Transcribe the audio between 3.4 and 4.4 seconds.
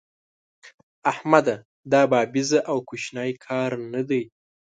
کار نه دی.